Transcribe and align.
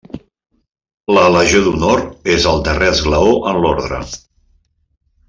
La 1.17 1.25
Legió 1.35 1.61
d'Honor 1.67 2.01
és 2.37 2.47
el 2.53 2.65
darrer 2.69 2.89
esglaó 2.95 3.37
en 3.53 3.61
l'orde. 3.67 4.01